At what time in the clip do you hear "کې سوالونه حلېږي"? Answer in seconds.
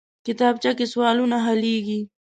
0.77-1.99